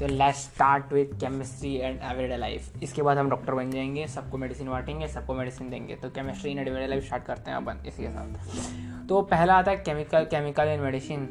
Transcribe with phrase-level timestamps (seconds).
[0.00, 4.38] तो let's start with chemistry and everyday life इसके बाद हम डॉक्टर बन जाएँगे, सबको
[4.38, 8.08] मेडिसिन बांटेंगे, सबको मेडिसिन देंगे। तो chemistry and everyday life start करते हैं अपन इसके
[8.08, 11.28] साथ। तो पहला आता है केमिकल केमिकल एंड मेडिसिन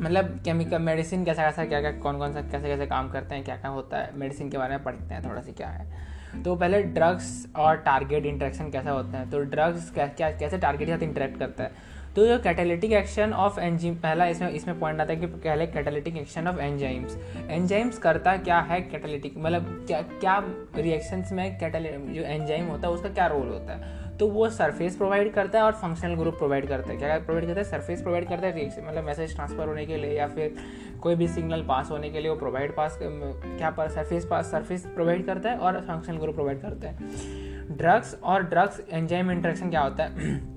[0.00, 3.44] मतलब केमिकल मेडिसिन कैसा कैसा क्या क्या कौन कौन सा कैसे कैसे काम करते हैं
[3.44, 6.54] क्या क्या होता है मेडिसिन के बारे में पढ़ते हैं, थोड़ा सी क्या है। तो
[6.56, 9.30] पहले ड्रग्स और टारगेट इंटरेक्शन कैसा होता है?
[9.30, 11.72] तो ड्रग्स क्या क्या, कैसे टारगेट के साथ इंटरेक्ट करता है?
[12.16, 16.16] तो जो कैटेलिटिक एक्शन ऑफ़ एंजाइम पहला इसमें इसमें पॉइंट आता है कि पहले catalytic
[16.16, 17.16] action of enzymes
[17.48, 20.36] enzymes करता क्या है कैटेलिटिक मतलब क्या क्या
[20.76, 24.00] रिएक्शंस में जो एंजाइम होता है, उसका क्या रोल होता है?
[24.18, 27.60] तो वो सरफेस प्रोवाइड करता है और फंक्शनल ग्रुप प्रोवाइड करता है। क्या प्रोवाइड करता
[27.60, 27.64] है?
[27.64, 30.54] सरफेस प्रोवाइड करता है रिएक्शन मतलब मैसेज ट्रांसफ़र होने के लिए या फिर
[31.02, 34.86] कोई भी सिग्नल पास होने के लिए वो प्रोवाइड पास क्या पर सरफेस पास सरफेस
[34.94, 39.80] प्रोवाइड करता है और फंक्शनल ग्रुप प्रोवाइड करता है। ड्रग्स और ड्रग्स एंजाइम इंट्रेक्शन क्या
[39.80, 40.51] होता है?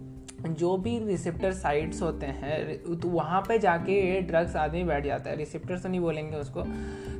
[0.47, 5.29] जो भी रिसिप्टर साइट्स होते हैं तो वहाँ पे जाके ये ड्रग्स आदमी बैठ जाता
[5.29, 6.63] है। रिसिप्टर तो नहीं बोलेंगे उसको।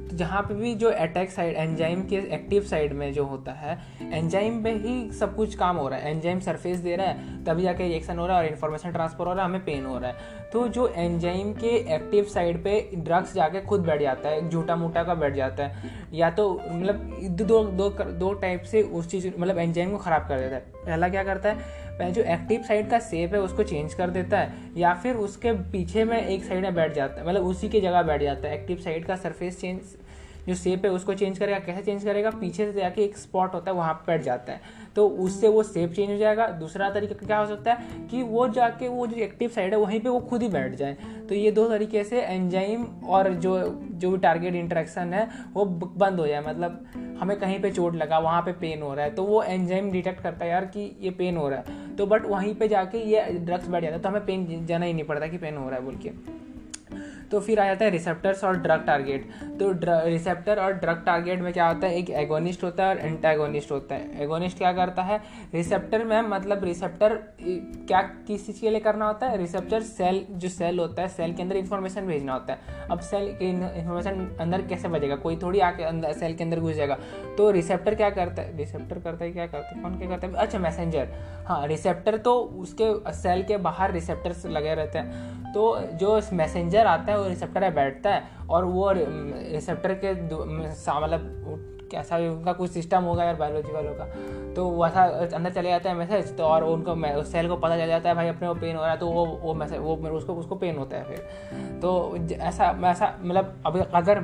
[0.06, 3.78] तो जहाँ पे भी जो अटैक साइड एंजाइम के एक्टिव साइड में जो होता है
[4.04, 7.64] एंजाइम पे ही सब कुछ काम हो रहा है। एंजाइम सरफेस दे रहा है, तभी
[7.64, 10.10] जाके रिएक्शन हो रहा है और इन्फॉर्मेशन ट्रांसफ़र हो रहा है, हमें पेन हो रहा
[10.10, 14.76] है। तो जो एंजाइम के एक्टिव साइड पे ड्रग्स जाके खुद बैठ जाता है झूठा
[14.76, 19.28] मूठा का बैठ जाता है। या तो मतलब दो दो दो टाइप से उस चीज़
[19.30, 23.00] मतलब एंजाइम को ख़राब कर देता है। पहला क्या करता है जो एक्टिव साइड का
[23.00, 26.76] सेप है, उसको चेंज कर देता है, या फिर उसके पीछे में एक साइड में
[26.76, 29.80] बैठ जाता है मतलब उसी की जगह बैठ जाता है एक्टिव साइड का सरफेस चेंज
[30.48, 32.30] जो सेप है, उसको चेंज करेगा, कैसे चेंज करेगा?
[32.32, 34.62] पीछे से जाके एक स्पॉट होता है, वहाँ पर बैठ जाता है।
[34.96, 38.48] तो उससे वो सेप चेंज हो जाएगा। दूसरा तरीका क्या हो सकता है कि वो
[38.50, 40.98] जाके वो जो एक्टिव साइड है, वहीं पे वो खुद ही बैठ जाए।
[41.30, 43.58] तो ये दो तरीके से एंजाइम और जो
[43.92, 46.86] जो भी टारगेट इंट्रैक्शन है, वो बंद हो जाए। मतलब
[47.20, 50.22] हमें कहीं पे चोट लगा, वहाँ पे पेन हो रहा है तो वो एंजाइम डिटेक्ट
[50.22, 53.22] करता है यार कि ये पेन हो रहा है। तो बट वहीं पे जाके ये
[53.36, 55.80] ड्रग्स बैठ जाता है तो हमें पेन जाना ही नहीं पड़ता कि पेन हो रहा
[55.80, 56.10] है बोल के।
[57.36, 59.24] तो फिर आ जाता है रिसेप्टर्स और ड्रग टारगेट
[59.60, 59.72] तो
[60.06, 61.96] रिसेप्टर और ड्रग टारगेट में क्या होता है?
[61.96, 64.22] एक एगोनिस्ट होता है और एंटागोनिस्ट होता है.
[64.24, 65.20] एगोनिस्ट क्या करता है?
[65.54, 69.38] रिसेप्टर में मतलब रिसेप्टर क्या, किस चीज़ के लिए करना होता है?
[69.38, 72.88] रिसेप्टर सेल जो सेल होता है सेल के अंदर इंफॉर्मेशन भेजना होता है.
[72.92, 76.76] अब सेल की इंफॉर्मेशन अंदर कैसे बजेगा कोई थोड़ी आके अंदर सेल के अंदर घुस
[76.76, 76.98] जाएगा.
[77.38, 78.58] तो रिसेप्टर क्या करता है?
[78.58, 79.82] रिसेप्टर करता है, क्या करता है?
[79.82, 80.34] कौन क्या करता है?
[80.36, 81.08] अच्छा मैसेंजर
[81.48, 85.54] हाँ रिसेप्टर तो उसके सेल के बाहर रिसेप्टर्स लगे रहते हैं.
[85.54, 92.18] तो जो मैसेंजर आता है रिसेप्टर है बैठता है और वो रिसेप्टर के मतलब कैसा
[92.20, 94.06] भी उनका कुछ सिस्टम होगा यार बायोलॉजी वालों का।
[94.54, 95.04] तो वैसा
[95.36, 98.16] अंदर चले जाता है मैसेज तो और उनको उस सेल को पता चल जाता है,
[98.16, 100.78] भाई अपने को पेन हो रहा है तो वो वो मैसेज वो उसको उसको पेन
[100.78, 104.22] होता है फिर। तो ऐसा ऐसा मतलब अभी अगर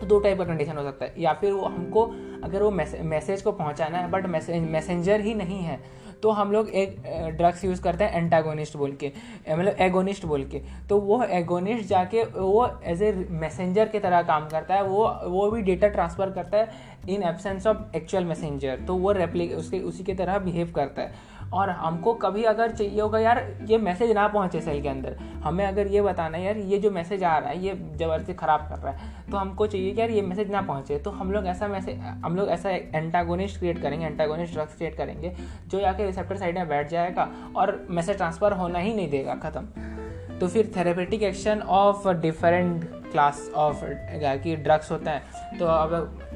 [0.00, 2.04] तो दो टाइप का कंडीशन हो सकता है। या फिर वो हमको,
[2.44, 5.80] अगर वो मैसेज को पहुंचाना है बट मैसेज मैसेंजर ही नहीं है
[6.22, 6.96] तो हम लोग एक
[7.36, 9.12] ड्रग्स यूज़ करते हैं एंटागोनिस्ट बोल के
[9.48, 14.48] मतलब एगोनिस्ट बोल के। तो वो एगोनिस्ट जाके, वो एज ए मैसेंजर की तरह काम
[14.48, 18.94] करता है, वो वो भी डेटा ट्रांसफ़र करता है in absence of actual messenger तो
[18.96, 23.18] वो रेप्ली उसके, उसी की तरह बिहेव करता है। और हमको कभी अगर चाहिए होगा
[23.18, 26.78] यार, ये मैसेज ना पहुँचे सेल के अंदर। हमें अगर ये बताना है यार, ये
[26.78, 30.00] जो मैसेज आ रहा है, ये ज़बरदस्ती ख़राब कर रहा है तो हमको चाहिए कि
[30.00, 33.80] यार ये मैसेज ना पहुँचे। तो हम लोग ऐसा मैसेज हम लोग ऐसा एंटागोनिस्ट क्रिएट
[33.82, 35.34] करेंगे एंटागोनिस्ट ड्रग्स क्रिएट करेंगे,
[35.66, 40.38] जो जाके रिसेप्टर साइड में बैठ जाएगा और मैसेज ट्रांसफ़र होना ही नहीं देगा, ख़त्म।
[40.38, 45.92] तो फिर therapeutic action of different class of कि ड्रग्स होते हैं तो अब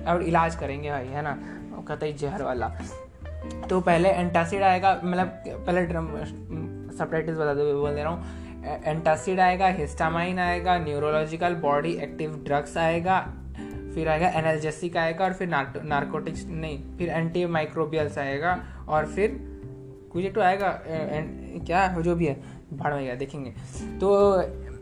[0.07, 1.39] अब इलाज करेंगे भाई, है ना?
[1.89, 2.71] कतई जहर वाला।
[3.69, 5.87] तो पहले एंटासिड आएगा मतलब पहले
[6.97, 12.77] सपरेटिस बता दो, बोल दे रहा हूँ। एंटासिड आएगा हिस्टामाइन आएगा न्यूरोलॉजिकल बॉडी एक्टिव ड्रग्स
[12.79, 13.21] आएगा,
[13.95, 18.59] फिर आएगा एनर्जेसिक आएगा और फिर नार्कोटिक्स नहीं, फिर एंटी माइक्रोबियल्स आएगा
[18.89, 19.39] और फिर
[20.13, 22.35] कुछ तो आएगा क्या, जो भी है
[22.73, 23.51] भाड़ में गया, देखेंगे।
[23.99, 24.11] तो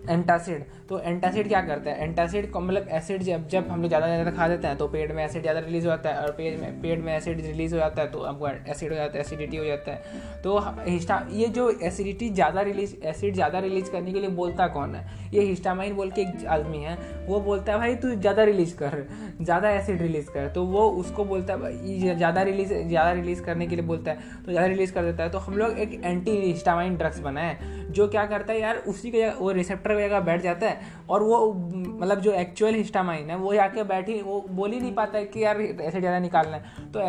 [0.00, 2.04] एंटासिड। तो एंटासिड क्या करता है?
[2.04, 5.12] एंटासिड को मतलब एसिड जब जब हम लोग ज़्यादा ज़्यादा खा देते हैं तो पेट
[5.12, 7.78] में एसिड ज़्यादा रिलीज़ हो जाता है और पेट में पेट में एसिड रिलीज़ हो
[7.80, 11.48] जाता है तो हमको एसिड हो जाता है एसिडिटी हो जाता है। तो हिस्टा ये
[11.48, 15.04] जो एसिडिटी ज़्यादा रिलीज़ एसिड ज़्यादा रिलीज़ करने के लिए बोलता कौन है?
[15.32, 19.06] ये हिस्टामाइन बोल के एक आदमी है, वो बोलता है, भाई, तू ज़्यादा रिलीज़ कर,
[19.40, 23.76] ज़्यादा एसिड रिलीज़ कर। तो वो उसको बोलता है ज़्यादा रिलीज़ ज़्यादा रिलीज़ करने के
[23.76, 26.96] लिए बोलता है। तो ज़्यादा रिलीज़ कर देता है। तो हम लोग एक एंटी हिस्टामाइन
[26.96, 27.56] ड्रग्स बनाए,
[27.90, 31.22] जो क्या करता है यार, उसी के वो रिसेप्टर की जगह बैठ जाता है और
[31.22, 35.24] वो मतलब जो एक्चुअल हिस्टामाइन है, वो आके बैठी, वो बोल ही नहीं पाता है
[35.26, 37.00] कि यार ऐसे ज़्यादा निकालना है। तो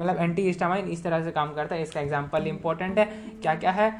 [0.00, 3.04] मतलब एंटी हिस्टामाइन इस तरह से काम करता है। इसका एग्ज़ाम्पल इंपॉर्टेंट है।
[3.42, 3.90] क्या क्या है?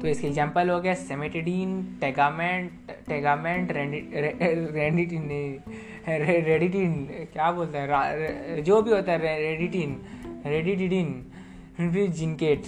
[0.00, 5.28] तो इसके एग्ज़ाम्पल हो गया सेमेटिडीन टेगामेंट टेगामेंट रेडिटिन
[6.44, 6.92] रेडिटिन
[7.32, 8.62] क्या बोलते हैं?
[8.64, 10.00] जो भी होता है रेडिटिन
[10.46, 11.10] रेडिटिन
[11.76, 12.62] फिर जिनकेट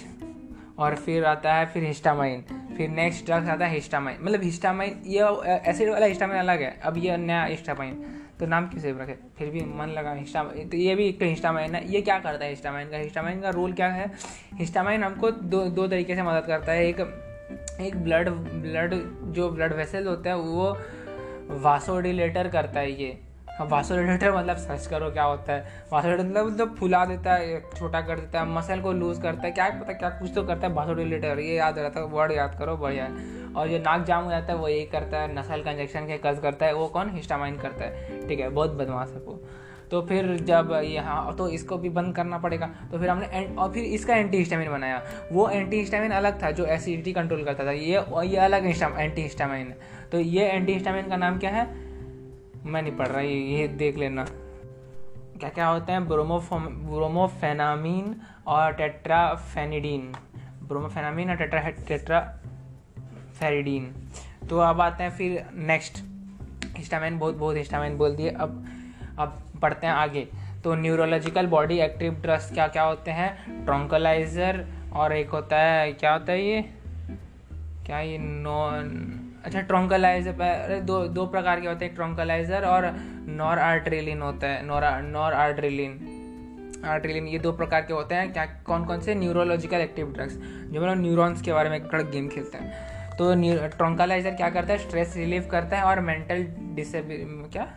[0.81, 2.41] और फिर आता है फिर हिस्टामाइन,
[2.77, 5.21] फिर नेक्स्ट ड्रग्स आता है हिस्टामाइन। मतलब हिस्टामाइन, ये
[5.69, 8.03] एसिड वाला हिस्टामाइन अलग है, अब ये नया हिस्टामाइन।
[8.39, 9.15] तो नाम क्यों सेव रखे?
[9.37, 12.45] फिर भी मन लगा हिस्टामाइन तो ये भी एक तो हिस्टामाइन है, ये क्या करता
[12.45, 12.97] है हिस्टामाइन का?
[12.97, 14.11] हिस्टामाइन का रोल क्या है?
[14.59, 16.99] हिस्टामाइन हमको दो दो तरीके से मदद करता है। एक
[17.81, 18.93] एक ब्लड ब्लड
[19.33, 20.77] जो ब्लड वेसल होता है, वो
[21.61, 23.17] वासोडिलेटर करता है ये।
[23.63, 25.65] वासोडिलेटर मतलब सर्च करो क्या होता है?
[25.91, 29.51] वासोडिलेटर मतलब मतलब फुला देता है छोटा कर देता है मसल को लूज करता है,
[29.51, 32.75] क्या पता क्या कुछ तो करता है वासोडिलेटर ये याद रहता है वर्ड याद करो,
[32.77, 35.71] बढ़िया है। और जो नाक जाम हो जाता है, वो यही करता है, नसल का
[35.71, 37.09] इंजेक्शन के कज करता है, वो कौन?
[37.15, 39.39] हिस्टामाइन करता है। ठीक है, बहुत बदमाश है वो।
[39.91, 43.83] तो फिर जब यहाँ तो इसको भी बंद करना पड़ेगा। तो फिर हमने और फिर
[43.85, 48.03] इसका एंटी हिस्टामिन बनाया। वो एंटी हिस्टामिन अलग था, जो एसिडिटी कंट्रोल करता था। ये
[48.25, 51.65] ये अलग एंटी हिस्टामिन है तो ये एंटी हिस्टामिन का नाम क्या है?
[52.65, 54.25] मैं नहीं पढ़ रहा, ये ये देख लेना।
[55.39, 56.07] क्या क्या होते हैं?
[56.07, 58.15] ब्रोमोफोम, ब्रोमोफेनामीन
[58.47, 60.13] और टेट्राफेनिडीन।
[60.67, 63.93] ब्रोमोफेनामीन और टेट्रा, टेट्राफेरिडीन।
[64.49, 66.03] तो अब आते हैं फिर नेक्स्ट
[66.77, 68.65] हिस्टामिन, बहुत बहुत हिस्टामिन बोल दिए। अब
[69.19, 70.27] अब पढ़ते हैं आगे।
[70.63, 73.65] तो न्यूरोलॉजिकल बॉडी एक्टिव ड्रग्स क्या क्या होते हैं?
[73.65, 76.69] ट्रोंकलाइजर और एक होता है, क्या होता है ये?
[77.85, 78.17] क्या ये?
[78.17, 82.91] नॉन अच्छा ट्रोंकलाइजर अरे, दो दो प्रकार के होते हैं ट्रोंकलाइजर और
[83.27, 86.17] नॉर आर्ट्रेलिन होता है नॉर नॉर आर्ट्रेलिन
[86.85, 89.15] आर्ट्रेलिन ये दो प्रकार के होते हैं, क्या कौन कौन से?
[89.15, 92.71] न्यूरोलॉजिकल एक्टिव ड्रग्स जो मतलब न्यूरॉन्स के बारे में कड़क गेम खेलते हैं।
[93.11, 93.33] तो
[93.67, 94.79] ट्रोंकलाइजर क्या करता है?
[94.79, 97.67] स्ट्रेस रिलीव करता है और मेंटल डिसेबिल क्या?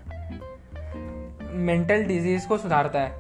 [1.51, 3.13] मेंटल डिज़ीज़ को सुधारता है।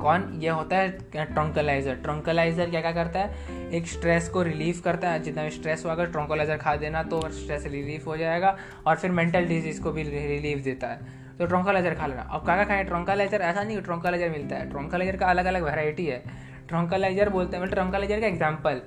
[0.00, 0.38] कौन?
[0.42, 3.59] ये होता है ट्रोंकलाइजर ट्रोंकलाइजर क्या क्या करता है?
[3.70, 7.66] एक स्ट्रेस को रिलीफ करता है। जितना भी स्ट्रेस होगा ट्रोंकोलाइजर खा देना तो स्ट्रेस
[7.66, 8.56] रिलीफ हो जाएगा
[8.86, 12.64] और फिर मेंटल डिज़ीज़ को भी रिलीफ देता है। तो ट्रोंकोलाइजर खा लेना। अब क्या
[12.64, 12.84] खाएँ?
[12.84, 16.22] ट्रोंकोलाइजर ऐसा नहीं ट्रोंकोलाइजर मिलता है। ट्रोंकोलाइजर का अलग अलग वेराइटी है।
[16.68, 18.80] ट्रोंकोलाइजर बोलते हैं मतलब ट्रोंकलाइजर का एग्ज़ाम्पल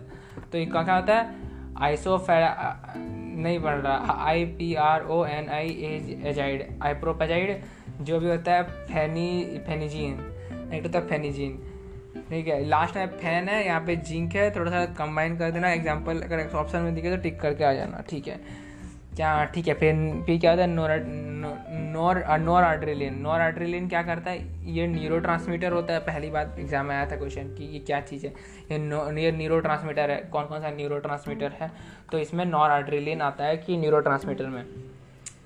[0.51, 1.51] तो ये क्या होता है?
[1.81, 2.33] आइसोफे
[3.35, 5.67] नहीं, पढ़ रहा। I P R O N I
[6.25, 7.61] azide iproniazid
[8.01, 11.57] जो भी होता है फैनी फेनीजीन एक होता है फेनीजीन
[12.29, 15.71] ठीक है लास्ट में फ़ैन है, यहाँ पे जिंक है, थोड़ा सा कंबाइन कर देना
[15.71, 18.39] एग्ज़ाम्पल अगर ऑप्शन में दिखे तो टिक करके आ जाना, ठीक है।
[19.15, 19.95] क्या, ठीक है फिर
[20.25, 20.89] फिर क्या होता है नोर
[21.93, 26.55] नोर नोर आर्ड्रिलिन नोर आर्ड्रिलिन क्या करता है, ये न्यूरो ट्रांसमीटर होता है, पहली बात
[26.59, 28.33] एग्ज़ाम में आया था क्वेश्चन कि, ये क्या चीज़ है,
[28.71, 31.71] ये नो ये न्यूरो ट्रांसमीटर है कौन कौन सा न्यूरो ट्रांसमीटर है
[32.11, 34.63] तो इसमें नॉर आर्ड्रिलिन आता है कि न्यूरो ट्रांसमीटर में।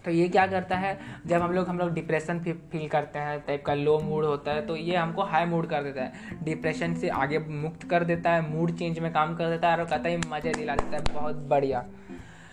[0.05, 0.97] तो ये क्या करता है,
[1.27, 4.65] जब हम लोग हम लोग डिप्रेशन फील करते हैं टाइप का लो मूड होता है
[4.67, 8.49] तो ये हमको हाई मूड कर देता है। डिप्रेशन से आगे मुक्त कर देता है
[8.49, 11.35] मूड चेंज में काम कर देता है और कहता है मज़े दिला देता है, बहुत
[11.49, 11.85] बढ़िया।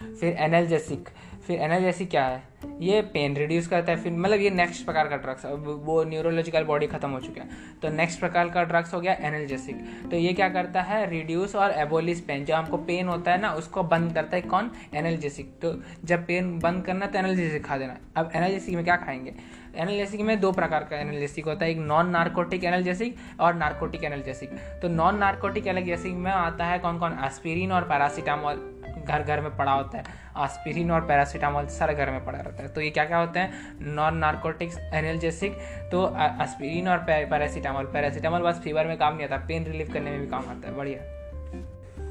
[0.00, 1.08] फिर एनर्जेसिक
[1.46, 2.42] फिर एनर्जेसिक क्या है?
[2.80, 5.44] ये पेन रिड्यूस करता है, फिर मतलब ये नेक्स्ट प्रकार का ड्रग्स
[5.84, 7.48] वो न्यूरोलॉजिकल बॉडी खत्म हो चुका है।
[7.82, 11.08] तो नेक्स्ट प्रकार का ड्रग्स हो गया एनर्जेसिक तो ये क्या करता है?
[11.10, 14.70] रिड्यूस और एबोलिस पेन जो हमको पेन होता है ना, उसको बंद करता है कौन?
[14.94, 15.74] एनर्जेसिक तो
[16.04, 19.34] जब पेन बंद करना तो एनर्जेसिक खा देना। अब एनर्जेसिक में क्या खाएँगे?
[19.76, 24.50] एनालिसिक में दो प्रकार का एनालिसिक होता है। एक नॉन नार्कोटिक एनालिसिक और नार्कोटिक एनालिसिक
[24.82, 28.70] तो नॉन नार्कोटिक एनालिसिक में आता है कौन कौन एस्पिरिन और पैरासीटामोल
[29.04, 30.04] घर घर में पड़ा होता है।
[30.36, 33.94] आस्पिरिन और पैरासीटामोल सारे घर में पड़ा रहता है। तो ये क्या क्या होते हैं?
[33.94, 35.58] नॉन नार्कोटिक्स एनर्जेसिक
[35.92, 40.20] तो आस्पिरिन और पैरासीटामोल पैरासीटामोल बस फीवर में काम नहीं आता पेन रिलीफ करने में
[40.20, 41.23] भी काम आता है। बढ़िया।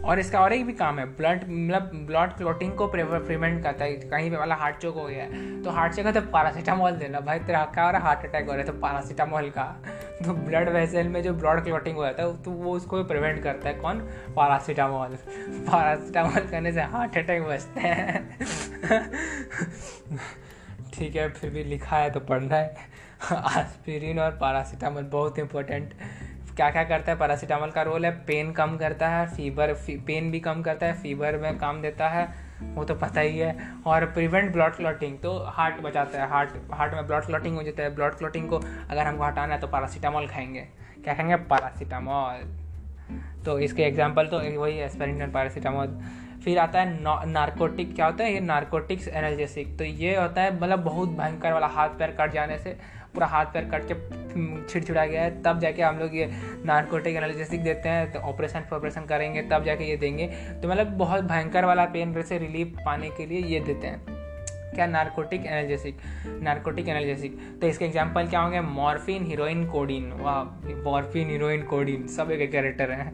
[0.06, 3.94] और इसका और एक भी काम है ब्लड मतलब ब्लड क्लोटिंग को प्रिवेंट करता है।
[3.94, 7.20] कहीं पे वाला हार्ट चोक हो गया है तो हार्ट चोक है तो पैरासीटामोल देना।
[7.20, 9.66] भाई, तेरा क्या रहा हार्ट अटैक हो रहा है तो पैरासीटामोल का।
[10.26, 13.70] तो ब्लड वेसल में जो ब्लड क्लोटिंग हो जाता है तो वो उसको प्रिवेंट करता
[13.70, 14.00] है। कौन?
[14.32, 18.38] पैरासीटामोल पैरासीटामोल करने से हार्ट अटैक बचते हैं।
[20.94, 22.92] ठीक है, फिर भी लिखा है तो पढ़ना है।
[23.32, 25.94] आस्पिरिन और पैरासीटामोल बहुत इंपॉर्टेंट
[26.56, 27.18] क्या क्या करता है?
[27.18, 30.94] पैरासीटामोल का रोल है पेन कम करता है फीवर फ़ी, पेन भी कम करता है
[30.94, 32.28] फीवर में काम देता है
[32.76, 33.56] वो तो पता ही है।
[33.86, 37.84] और प्रिवेंट ब्लड क्लॉटिंग तो हार्ट बचाता है हार्ट हार्ट में ब्लड क्लॉटिंग हो जाता
[37.84, 40.68] है। ब्लड क्लॉटिंग को अगर हमको हटाना है तो पैरासीटामोल खाएँगे।
[41.04, 41.36] क्या खाएँगे?
[41.36, 42.52] पैरासीटामोल
[43.46, 46.00] तो इसके एग्ज़ाम्पल तो वही एस्पेरिन पैरासीटामोल
[46.44, 48.34] फिर आता है नारकोटिक क्या होता है?
[48.34, 52.58] ये नारकोटिक्स एनर्जेसिक तो ये होता है मतलब बहुत भयंकर वाला हाथ पैर कट जाने
[52.60, 52.78] से
[53.16, 53.94] पूरा हाथ पैर कट के
[54.64, 56.30] छिड़छिड़ा गया है, तब जाके हम लोग ये
[56.66, 60.28] नार्कोटिक एनालिसिक देते हैं तो ऑपरेशन ऑपरेशन करेंगे, तब जाके ये देंगे।
[60.62, 64.22] तो मतलब बहुत भयंकर वाला पेन से रिलीफ पाने के लिए ये देते हैं।
[64.74, 65.98] क्या नार्कोटिक एनालिसिक
[66.42, 68.62] नार्कोटिक एनालिसिक तो इसके एग्जांपल क्या होंगे?
[68.62, 70.44] मॉर्फिन हीरोइन कोडिन वाह
[70.84, 73.12] मॉर्फिन हीरोइन कोडिन सब एक कैरेक्टर है।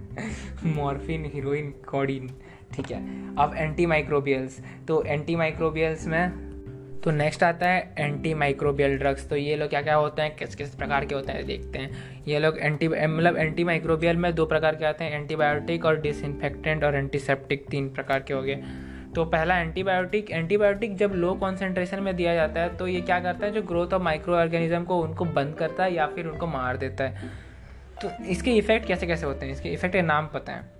[0.75, 2.29] मॉर्फिन हीरोइन कोडिन
[2.73, 2.99] ठीक है।
[3.35, 6.48] अब एंटी माइक्रोबियल्स तो एंटी माइक्रोबियल्स में
[7.03, 10.35] तो नेक्स्ट आता है एंटी माइक्रोबियल ड्रग्स तो ये लोग क्या क्या होते हैं?
[10.35, 11.45] किस किस प्रकार के होते हैं?
[11.45, 15.85] देखते हैं। ये लोग एंटी मतलब एंटी माइक्रोबियल में दो प्रकार के आते हैं एंटीबायोटिक
[15.85, 18.55] और डिसइनफेक्टेंट और एंटीसेप्टिक तीन प्रकार के हो गए।
[19.15, 23.45] तो पहला एंटीबायोटिक एंटीबायोटिक जब लो कॉन्सेंट्रेशन में दिया जाता है तो ये क्या करता
[23.45, 23.51] है?
[23.51, 27.03] जो ग्रोथ ऑफ़ माइक्रो ऑर्गेनिज्म को उनको बंद करता है या फिर उनको मार देता
[27.03, 27.29] है।
[28.01, 29.53] तो इसके इफ़ेक्ट कैसे कैसे होते हैं?
[29.53, 30.78] इसके इफ़ेक्ट के नाम पता है।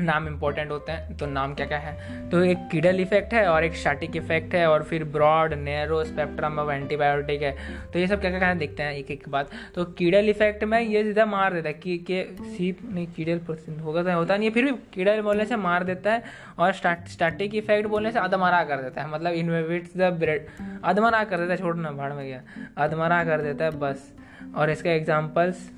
[0.00, 2.28] नाम इंपॉर्टेंट होते हैं तो नाम क्या क्या है?
[2.30, 6.58] तो एक कीडल इफ़ेक्ट है और एक स्टैटिक इफ़ेक्ट है और फिर broad narrow spectrum
[6.58, 7.54] of antibiotic है।
[7.92, 8.92] तो ये सब क्या क्या देखते हैं?
[8.92, 12.78] एक एक बात। तो कीडल इफ़ेक्ट में ये सीधा मार देता है कि, के सीप
[12.84, 13.40] नहीं कीडल
[13.80, 16.22] होगा तो होता नहीं फिर भी कीडल बोलने से मार देता है
[16.58, 20.46] और स्टैटिक इफ़ेक्ट बोलने से अधमरा कर देता है। मतलब इनविट्स द ब्रेड
[20.84, 22.42] अधमरा कर देता है, छोड़ना, भाड़ में गया।
[22.78, 24.12] अधमरा कर देता है, बस।
[24.56, 25.70] और इसके एग्जाम्पल्स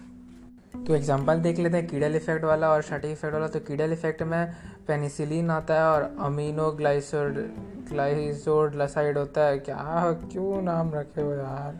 [0.74, 4.22] तो एग्जांपल देख लेते हैं कीडल इफ़ेक्ट वाला और शटी इफ़ेक्ट वाला। तो कीडल इफ़ेक्ट
[4.22, 4.52] में
[4.88, 7.34] पेनिसिलिन आता है और अमीनो ग्लाइसोड
[7.90, 10.12] ग्लाइसोडलासाइड होता है। क्या?
[10.32, 11.78] क्यों नाम रखे हो यार?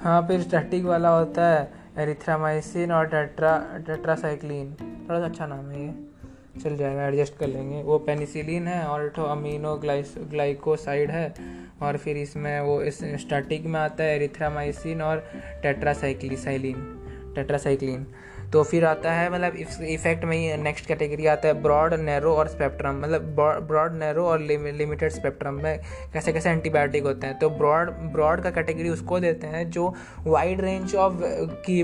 [0.00, 3.56] हाँ फिर स्टैटिक वाला होता है एरिथ्रामाइसिन और टेट्रा
[3.86, 4.74] टेट्रासाइक्लिन
[5.08, 9.08] थोड़ा सा अच्छा नाम है ये। चल जाएगा एडजस्ट कर लेंगे। वो पेनिसिलिन है और
[9.08, 11.34] तो अमीनो ग्लाइस ग्लाइकोसाइड है।
[11.82, 15.24] और फिर इसमें वो इस स्टैटिक में आता है एरिथ्रामाइसिन और
[15.62, 16.97] टेट्रासाइक्लिसाइलिन
[17.38, 18.06] टेट्रासाइक्लिन
[18.52, 22.48] तो फिर आता है मतलब इफ़ेक्ट में ही नेक्स्ट कैटेगरी आता है ब्रॉड नैरो और
[22.48, 23.22] स्पेक्ट्रम मतलब
[23.68, 25.80] ब्रॉड नैरो और लिमिटेड स्पेक्ट्रम में
[26.12, 27.38] कैसे कैसे एंटीबायोटिक होते हैं.
[27.38, 29.92] तो ब्रॉड ब्रॉड का कैटेगरी उसको देते हैं जो
[30.26, 31.20] वाइड रेंज ऑफ़
[31.66, 31.82] की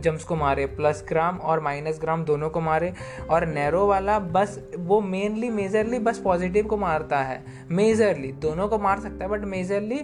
[0.00, 2.92] जम्स को मारे प्लस ग्राम और माइनस ग्राम दोनों को मारे.
[3.30, 7.42] और नैरो वाला बस, वो मेनली मेजरली बस पॉजिटिव को मारता है.
[7.70, 10.00] मेजरली दोनों को मार सकता है बट मेजरली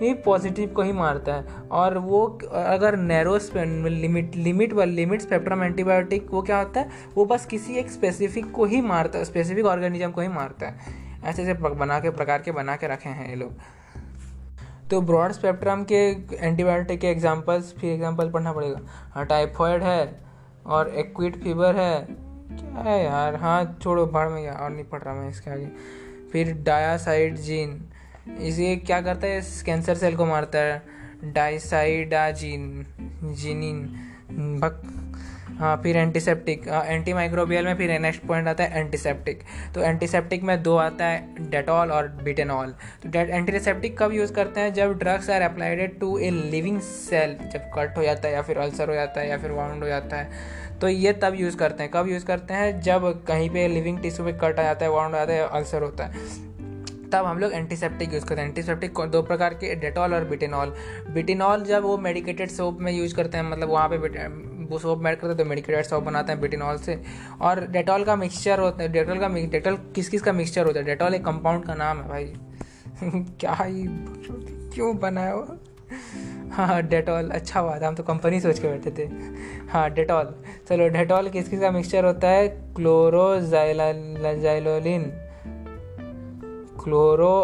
[0.00, 5.62] ही पॉजिटिव को ही मारता है। और वो अगर नैरो लिमिट लिमिट व लिमिट स्पेक्ट्रम
[5.62, 6.90] एंटीबायोटिक वो क्या होता है?
[7.14, 11.02] वो बस किसी एक स्पेसिफिक को ही मारता है स्पेसिफिक ऑर्गेनिज्म को ही मारता है।
[11.24, 13.52] ऐसे ऐसे बना के, प्रकार के बना के रखे हैं ये लोग।
[14.90, 16.00] तो ब्रॉड स्पेक्ट्रम के
[16.36, 18.80] एंटीबायोटिक के एग्जाम्पल्स फिर एग्जांपल पढ़ना पड़ेगा।
[19.12, 20.20] हाँ टाइफॉइड है
[20.66, 22.06] और एक्विट फीवर है।
[22.50, 23.34] क्या है यार?
[23.34, 25.68] हाँ छोड़ो भाड़ में और नहीं पढ़ रहा मैं इसके आगे।
[26.32, 27.82] फिर डायासाइड जीन
[28.40, 29.40] इसे क्या करता है?
[29.66, 30.82] कैंसर सेल को मारता है।
[31.24, 32.86] डाइसाइडाजीन
[33.34, 33.82] जिनिन
[34.60, 34.82] भक
[35.58, 39.42] हाँ फिर एंटीसेप्टिक एंटी माइक्रोबियल में फिर नेक्स्ट पॉइंट आता है एंटीसेप्टिक
[39.74, 44.72] तो एंटीसेप्टिक में दो आता है डेटॉल और बिटेनॉल तो एंटीसेप्टिक कब यूज़ करते हैं?
[44.74, 48.58] जब drugs are applied to a living cell जब कट हो जाता है या फिर
[48.58, 50.30] अल्सर हो जाता है या फिर वाउंड हो जाता है
[50.80, 52.80] तो ये तब यूज़ करते हैं। कब यूज़ करते हैं?
[52.80, 55.82] जब कहीं पे लिविंग टिश्यू पे कट आ जाता है वाउंड हो जाता है अल्सर
[55.82, 56.53] होता है।
[57.12, 60.74] तब हम लोग एंटीसेप्टिक यूज़ करते हैं। एंटीसेप्टिक दो प्रकार के डेटॉल और बिटेनॉल
[61.10, 63.96] बिटेनॉल जब वो मेडिकेटेड सोप में यूज़ करते हैं मतलब वहाँ पे
[64.64, 67.02] वो सोप मेड करते हैं तो मेडिकेटेड सोप बनाते हैं बिटेनॉल से।
[67.40, 70.86] और डेटॉल का मिक्सचर होता है डेटॉल का डेटॉल किस किस का मिक्सचर होता है?
[70.86, 72.24] डेटॉल एक कंपाउंड का नाम है भाई।
[73.40, 73.84] क्या ही
[74.74, 75.58] क्यों बनाया वो?
[76.52, 79.02] हाँ डेटॉल अच्छा हुआ था हम तो कंपनी सोच के बैठे थे।
[79.70, 80.34] हाँ डेटॉल
[80.68, 82.48] चलो डेटॉल किस किस का मिक्सचर होता है?
[82.48, 83.70] क्लोरोजाइलोलिन
[86.84, 87.34] क्लोरो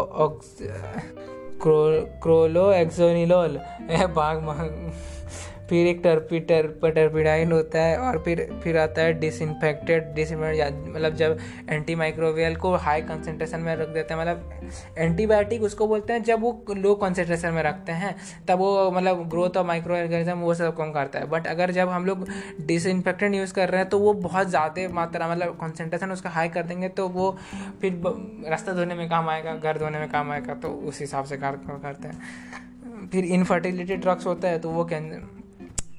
[1.63, 3.57] क्रोलो एक्सोनिलोल
[4.15, 4.43] भाग
[5.71, 11.15] फिर एक टर्पी टर्पीटर, टर्पिडाइन होता है और फिर फिर आता है डिसइनफेक्टेड डिसइनफेक्ट मतलब
[11.15, 11.37] जब
[11.69, 16.41] एंटी माइक्रोवियल को हाई कंसनट्रेशन में रख देते हैं मतलब एंटीबायोटिक उसको बोलते हैं जब
[16.41, 18.15] वो लो कंसनट्रेशन में रखते हैं,
[18.47, 21.89] तब वो मतलब ग्रोथ ऑफ़ माइक्रो ऑर्गेनिज्म वो सब कम करता है। बट अगर जब
[21.89, 22.27] हम लोग
[22.63, 26.63] डिसइनफेक्टेंट यूज़ कर रहे हैं तो वो बहुत ज़्यादा मात्रा मतलब कंसनट्रेशन उसका हाई कर
[26.63, 27.31] देंगे तो वो
[27.81, 28.01] फिर
[28.49, 32.07] रास्ता धोने में काम आएगा, घर धोने में काम आएगा तो उस हिसाब से करते
[32.07, 34.83] हैं। फिर इनफर्टिलिटी ड्रग्स होता है तो वो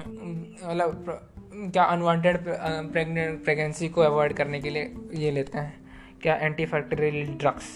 [0.05, 1.21] हम्म, मतलब
[1.73, 5.75] क्या अनवांटेड प्रेगनेंसी को अवॉइड करने के लिए ये लेते हैं,
[6.23, 7.69] क्या एंटी फैक्टोरियल ड्रग्स